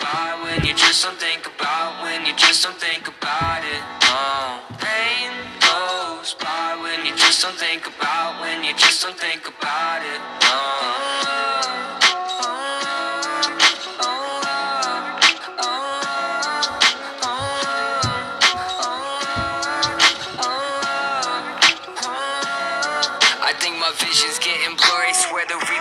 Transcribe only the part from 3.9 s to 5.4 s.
Oh, pain